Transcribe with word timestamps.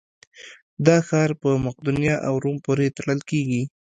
دا 0.85 0.97
ښار 1.07 1.29
په 1.41 1.49
مقدونیه 1.65 2.15
او 2.27 2.33
روم 2.43 2.57
پورې 2.65 2.93
تړل 2.97 3.19
کېږي. 3.29 3.63